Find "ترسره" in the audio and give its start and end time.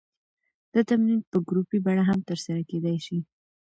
2.29-2.61